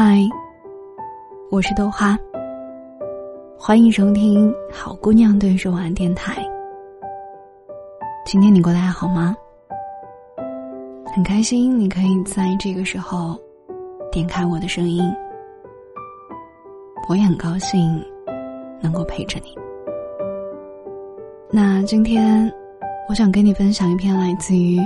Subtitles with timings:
[0.00, 0.20] 嗨，
[1.50, 2.16] 我是豆花，
[3.58, 6.40] 欢迎收听好姑娘对说晚安电台。
[8.24, 9.36] 今天你过得还好吗？
[11.12, 13.36] 很开心你可以在这个时候
[14.12, 15.02] 点开我的声音，
[17.08, 18.00] 我也很高兴
[18.80, 19.52] 能够陪着你。
[21.50, 22.48] 那今天
[23.08, 24.78] 我想跟你分享一篇来自于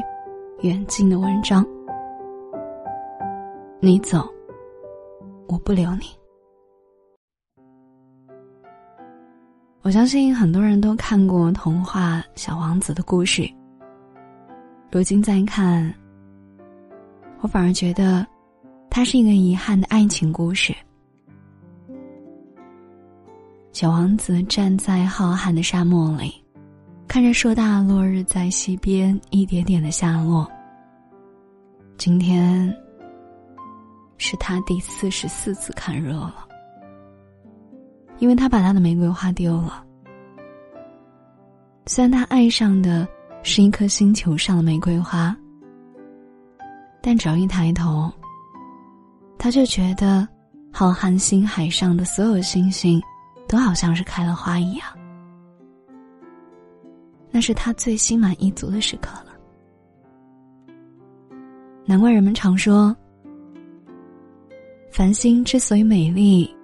[0.63, 1.63] 远近的文章。
[3.79, 4.27] 你走。
[5.53, 6.07] 我不留你。
[9.83, 13.47] 我相信很多人都看过童话《小王子》的故事。
[14.91, 15.93] 如今再看，
[17.41, 18.27] 我反而觉得，
[18.89, 20.75] 它是一个遗憾的爱情故事。
[23.73, 26.43] 小王子站在浩瀚的沙漠里，
[27.07, 30.51] 看着硕大落日在西边一点点的下落。
[31.99, 32.75] 今天。
[34.25, 36.47] 是他第四十四次看热了，
[38.21, 39.85] 因为他把他的玫瑰花丢了。
[41.87, 43.07] 虽然他爱上的
[43.43, 45.37] 是一颗星球上的玫瑰花，
[47.01, 48.09] 但只要一抬头，
[49.37, 50.27] 他就觉得
[50.73, 53.03] 浩瀚星海上的所有星星
[53.49, 54.87] 都好像是开了花一样。
[57.29, 59.33] 那是他最心满意足的时刻了。
[61.85, 62.97] 难怪人们常说。
[64.93, 66.55] 繁星之所以美丽，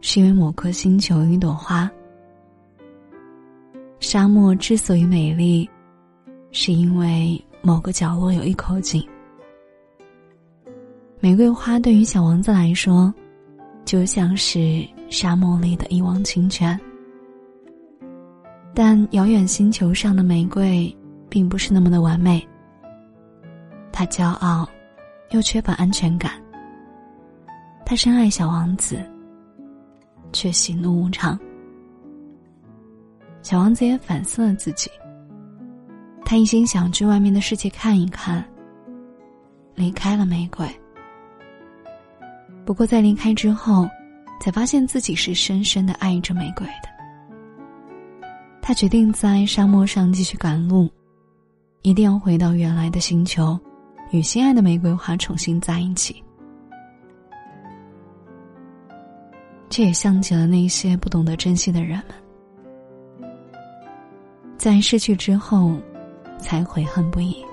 [0.00, 1.86] 是因为某颗星球有一朵花；
[4.00, 5.68] 沙漠之所以美丽，
[6.50, 9.06] 是因为某个角落有一口井。
[11.20, 13.12] 玫瑰花对于小王子来说，
[13.84, 16.80] 就像是沙漠里的一汪清泉。
[18.74, 20.90] 但遥远星球上的玫瑰，
[21.28, 22.42] 并不是那么的完美。
[23.92, 24.66] 他骄傲，
[25.32, 26.42] 又缺乏安全感。
[27.86, 28.98] 他深爱小王子，
[30.32, 31.38] 却喜怒无常。
[33.42, 34.90] 小王子也反思了自己，
[36.24, 38.42] 他一心想去外面的世界看一看，
[39.74, 40.66] 离开了玫瑰。
[42.64, 43.86] 不过在离开之后，
[44.40, 46.88] 才发现自己是深深的爱着玫瑰的。
[48.62, 50.90] 他决定在沙漠上继续赶路，
[51.82, 53.60] 一定要回到原来的星球，
[54.10, 56.23] 与心爱的玫瑰花重新在一起。
[59.74, 63.28] 却也像极了那些不懂得珍惜的人们，
[64.56, 65.74] 在失去之后，
[66.38, 67.44] 才悔恨不已，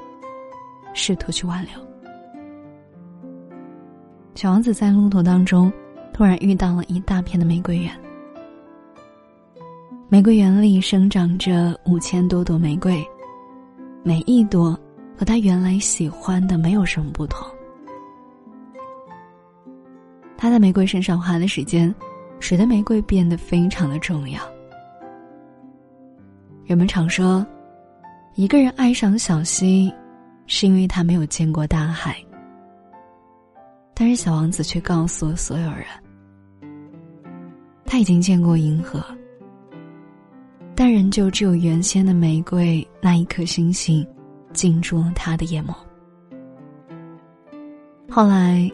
[0.94, 1.74] 试图去挽留。
[4.36, 5.74] 小王子在路途当中，
[6.14, 7.92] 突然遇到了一大片的玫瑰园。
[10.08, 13.04] 玫瑰园里生长着五千多朵玫瑰，
[14.04, 14.80] 每一朵
[15.18, 17.48] 和他原来喜欢的没有什么不同。
[20.38, 21.92] 他在玫瑰身上花的时间。
[22.42, 24.42] 使得玫瑰变得非常的重要。
[26.66, 27.46] 人们常说，
[28.36, 29.94] 一个人爱上小溪，
[30.48, 32.18] 是因为他没有见过大海。
[33.94, 35.86] 但是小王子却告诉所有人，
[37.86, 39.04] 他已经见过银河，
[40.74, 44.06] 但仍旧只有原先的玫瑰那一颗星星，
[44.52, 45.76] 进驻了他的眼眸。
[48.10, 48.70] 后来，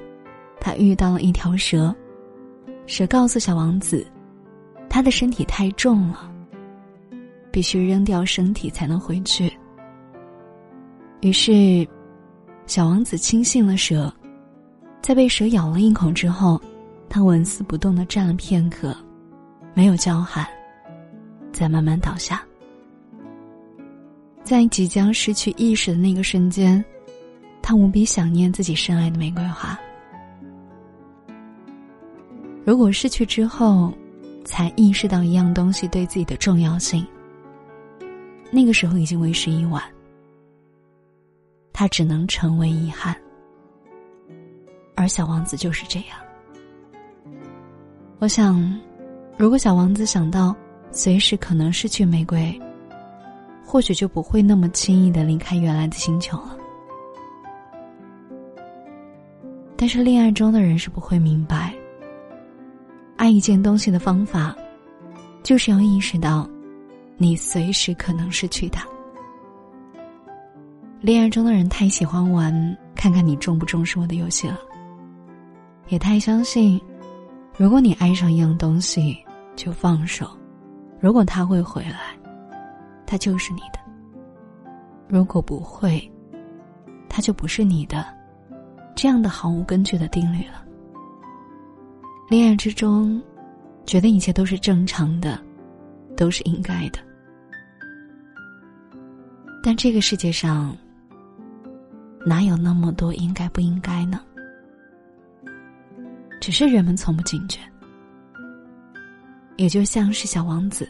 [0.61, 1.93] 他遇到了一条蛇。
[2.87, 4.07] 蛇告诉小王子，
[4.89, 6.31] 他的身体太重了，
[7.51, 9.51] 必须扔掉身体才能回去。
[11.19, 11.85] 于是，
[12.65, 14.11] 小王子轻信了蛇，
[15.01, 16.59] 在被蛇咬了一口之后，
[17.09, 18.95] 他纹丝不动的站了片刻，
[19.73, 20.47] 没有叫喊，
[21.51, 22.41] 再慢慢倒下。
[24.43, 26.83] 在即将失去意识的那个瞬间，
[27.61, 29.77] 他无比想念自己深爱的玫瑰花。
[32.67, 33.93] 如果失去之后，
[34.43, 37.07] 才意识到一样东西对自己的重要性，
[38.51, 39.81] 那个时候已经为时已晚。
[41.71, 43.15] 他只能成为遗憾，
[44.95, 46.19] 而小王子就是这样。
[48.19, 48.77] 我想，
[49.37, 50.53] 如果小王子想到
[50.91, 52.53] 随时可能失去玫瑰，
[53.65, 56.57] 或许就不会那么轻易的离开原来的星球了。
[59.77, 61.66] 但是恋爱中的人是不会明白。
[63.27, 64.55] 爱一件东西的方法，
[65.43, 66.49] 就是要意识到，
[67.17, 68.87] 你随时可能失去它。
[71.01, 72.53] 恋爱中的人太喜欢玩
[72.95, 74.57] “看看你重不重视我的”游戏了，
[75.89, 76.79] 也太相信，
[77.57, 79.17] 如果你爱上一样东西，
[79.57, 80.25] 就放手；
[80.97, 82.17] 如果他会回来，
[83.05, 83.79] 他就是你的；
[85.05, 86.09] 如果不会，
[87.09, 88.05] 他就不是你的。
[88.95, 90.63] 这样的毫无根据的定律了。
[92.29, 93.21] 恋爱之中，
[93.85, 95.39] 觉得一切都是正常的，
[96.17, 96.99] 都是应该的。
[99.63, 100.75] 但这个世界上，
[102.25, 104.19] 哪有那么多应该不应该呢？
[106.41, 107.59] 只是人们从不警觉。
[109.55, 110.87] 也就像是小王子，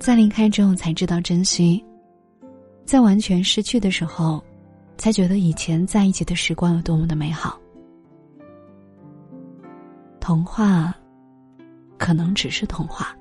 [0.00, 1.82] 在离开之后才知道珍惜，
[2.84, 4.42] 在完全失去的时候，
[4.96, 7.58] 才觉得以前在一起的时光有多么的美好。
[10.28, 10.94] 童话，
[11.96, 13.16] 可能只是童话，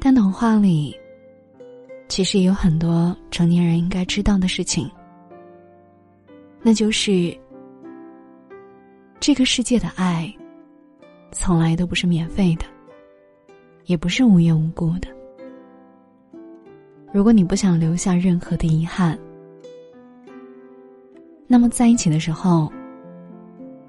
[0.00, 0.92] 但童话里，
[2.08, 4.90] 其实也有很多成年人应该知道的事情。
[6.62, 7.32] 那就是，
[9.20, 10.28] 这个世界的爱，
[11.30, 12.64] 从来都不是免费的，
[13.84, 15.06] 也不是无缘无故的。
[17.12, 19.16] 如果你不想留下任何的遗憾，
[21.46, 22.68] 那么在一起的时候。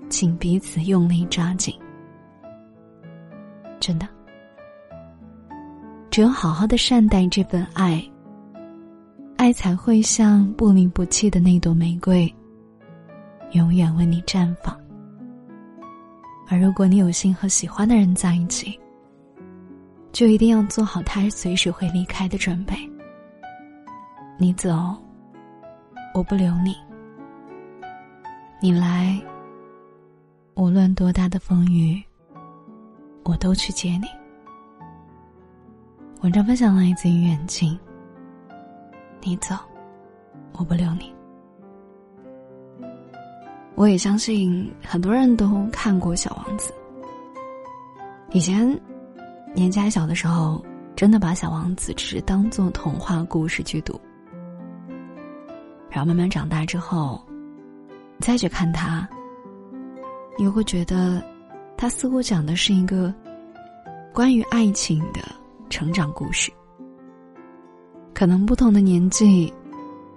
[0.10, 1.74] 请彼此用力抓紧，
[3.80, 4.08] 真的，
[6.10, 8.04] 只有好好的善待这份爱，
[9.38, 12.34] 爱才会像不离不弃的那朵玫瑰，
[13.52, 14.76] 永远为你绽放。
[16.50, 18.78] 而如果你有幸和喜欢的人在一起，
[20.12, 22.76] 就一定要做好他随时会离开的准备。
[24.40, 24.96] 你走，
[26.16, 26.74] 我不留你；
[28.60, 29.22] 你来。
[30.60, 32.04] 无论多大的风雨，
[33.24, 34.08] 我都去接你。
[36.22, 37.80] 文章分享来自于远近。
[39.22, 39.56] 你走，
[40.52, 41.14] 我不留你。
[43.76, 46.74] 我也相信很多人都看过《小王子》。
[48.34, 48.68] 以前
[49.56, 50.62] 年纪还小的时候，
[50.94, 53.98] 真的把《小王子》只是当做童话故事去读，
[55.90, 57.26] 然后慢慢长大之后，
[58.20, 59.08] 再去看它。
[60.40, 61.22] 你会觉得，
[61.76, 63.14] 他似乎讲的是一个
[64.14, 65.20] 关于爱情的
[65.70, 66.50] 成长故事。
[68.14, 69.54] 可能不同的年纪、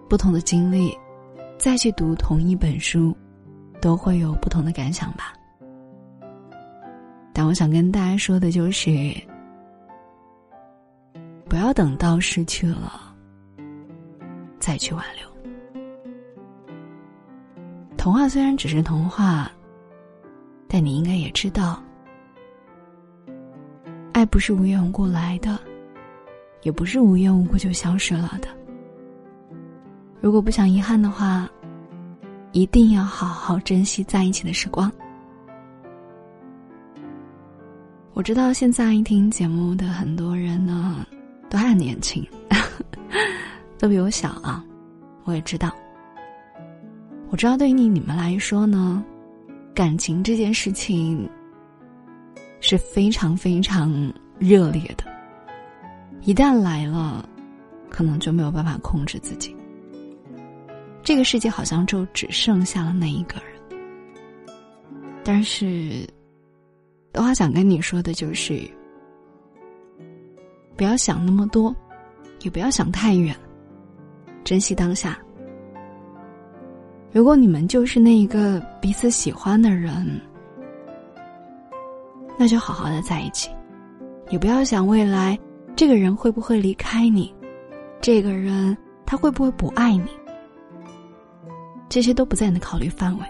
[0.08, 0.96] 不同的经历，
[1.58, 3.12] 再去读同一本书，
[3.80, 5.32] 都会有不同的感想吧。
[7.32, 9.12] 但我想跟大家说的就是，
[11.48, 13.12] 不要等到失去了
[14.60, 15.82] 再去挽留。
[17.96, 19.50] 童话虽然只是童话。
[20.74, 21.78] 但你应该也知道，
[24.14, 25.60] 爱不是无缘无故来的，
[26.62, 28.48] 也不是无缘无故就消失了的。
[30.18, 31.46] 如果不想遗憾的话，
[32.52, 34.90] 一定要好好珍惜在一起的时光。
[38.14, 41.06] 我知道现在听节目的很多人呢，
[41.50, 42.26] 都还很年轻，
[43.76, 44.64] 都比我小啊。
[45.24, 45.70] 我也知道，
[47.28, 49.04] 我知道对于你你们来说呢。
[49.74, 51.28] 感情这件事情
[52.60, 55.04] 是非常非常热烈的，
[56.22, 57.26] 一旦来了，
[57.88, 59.56] 可能就没有办法控制自己。
[61.02, 63.78] 这个世界好像就只剩下了那一个人。
[65.24, 66.06] 但是，
[67.12, 68.60] 豆花想跟你说的就是，
[70.76, 71.74] 不要想那么多，
[72.42, 73.34] 也不要想太远，
[74.44, 75.18] 珍惜当下。
[77.12, 80.18] 如果你们就是那一个彼此喜欢的人，
[82.38, 83.50] 那就好好的在一起，
[84.30, 85.38] 也不要想未来
[85.76, 87.32] 这个人会不会离开你，
[88.00, 90.08] 这个人他会不会不爱你，
[91.90, 93.26] 这些都不在你的考虑范围，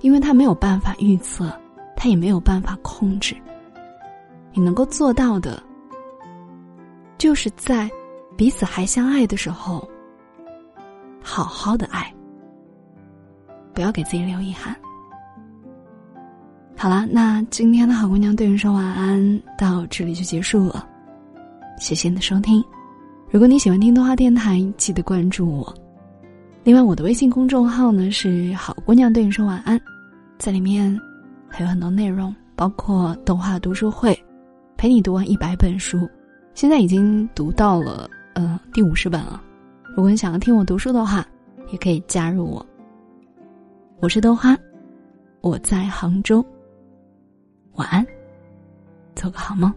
[0.00, 1.50] 因为他没有办法预测，
[1.96, 3.34] 他也没有办法控制。
[4.52, 5.62] 你能够做到的，
[7.16, 7.90] 就是在
[8.36, 9.88] 彼此还相爱的时候，
[11.22, 12.12] 好好的爱。
[13.72, 14.74] 不要给自己留遗憾。
[16.76, 20.86] 好了，那今天的好姑娘对你说晚安到这里就结束了，
[21.78, 22.62] 谢谢你的收听。
[23.30, 25.74] 如果你喜欢听动画电台，记得关注我。
[26.64, 29.80] 另外，我的微信公众号呢是“好姑娘对你说晚安”，
[30.38, 30.96] 在里面
[31.48, 34.16] 还有很多内容，包括动画读书会，
[34.76, 36.08] 陪你读完一百本书，
[36.54, 39.40] 现在已经读到了呃第五十本了。
[39.96, 41.26] 如果你想要听我读书的话，
[41.72, 42.64] 也可以加入我。
[44.02, 44.58] 我是豆花，
[45.42, 46.44] 我在杭州。
[47.74, 48.04] 晚安，
[49.14, 49.72] 做个好梦。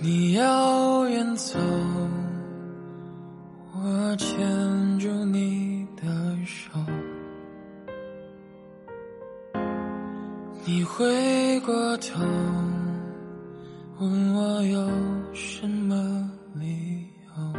[0.00, 1.58] 你要远走，
[3.74, 6.04] 我牵住你的
[6.46, 6.70] 手。
[10.64, 12.24] 你回过头，
[13.98, 14.88] 问我有
[15.34, 17.52] 什么理由。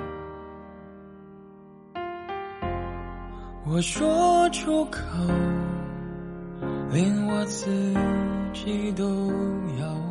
[3.65, 5.01] 我说出口，
[6.89, 7.69] 连我自
[8.53, 9.03] 己都
[9.77, 10.08] 要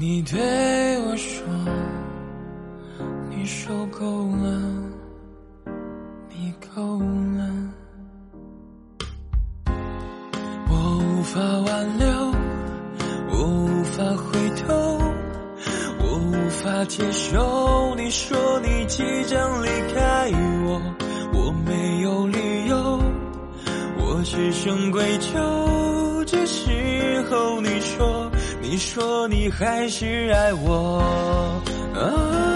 [0.00, 0.40] 你对
[1.02, 1.44] 我说，
[3.28, 4.58] 你受够了，
[6.30, 6.98] 你够
[7.36, 7.44] 了。
[10.70, 12.08] 我无法挽留，
[13.28, 14.72] 我无法回头。
[16.00, 20.30] 我无法接受你说你即将离开
[20.64, 20.80] 我，
[21.34, 22.98] 我没有理由，
[23.98, 26.24] 我只剩愧疚。
[26.24, 28.19] 这时候你说，
[28.70, 31.02] 你说你还是爱我。
[31.92, 32.49] 啊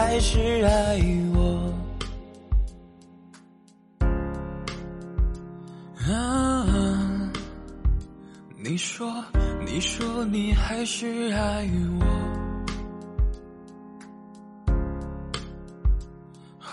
[0.00, 0.96] 还是爱
[1.34, 1.74] 我，
[6.06, 7.32] 啊。
[8.62, 9.12] 你说，
[9.66, 12.04] 你说你还是爱我。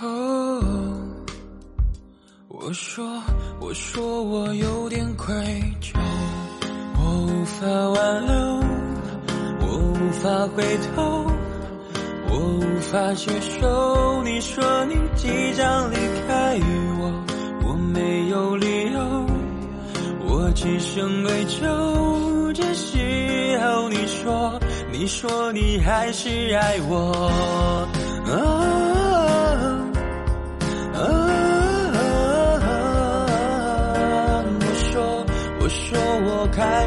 [0.01, 0.62] 哦，
[2.48, 3.24] 我说，
[3.60, 5.34] 我说我有点愧
[5.82, 5.98] 疚，
[6.96, 8.36] 我无法挽留，
[9.62, 11.25] 我无法回头，
[12.29, 14.24] 我无法接受。
[14.24, 15.96] 你说你即将离
[16.27, 16.60] 开
[17.00, 17.12] 我，
[17.67, 19.25] 我没有理由。
[20.27, 24.60] 我只剩愧疚，这时候你说，
[24.91, 27.12] 你说你还是爱我。
[28.25, 28.32] 啊！
[34.60, 35.25] 我说，
[35.60, 36.85] 我说我开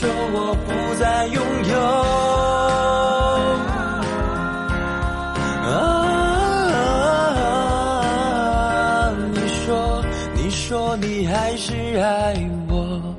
[0.00, 1.36] 说我不再拥
[1.68, 1.78] 有，
[5.68, 5.76] 啊！
[9.34, 10.02] 你说，
[10.34, 12.34] 你说你还是爱
[12.70, 13.14] 我，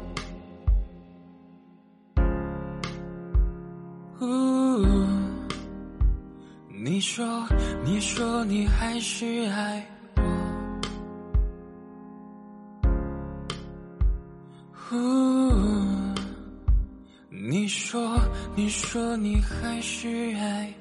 [6.84, 7.48] 你说，
[7.86, 10.01] 你说你还是爱我
[18.54, 20.74] 你说，你还是爱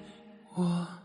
[0.55, 1.00] 我。